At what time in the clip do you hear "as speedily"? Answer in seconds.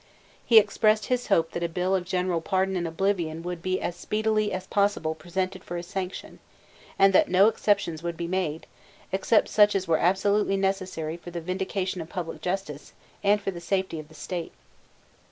3.79-4.51